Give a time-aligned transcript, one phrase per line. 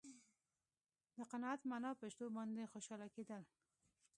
[1.17, 3.41] د قناعت معنا په شتو باندې خوشاله کېدل.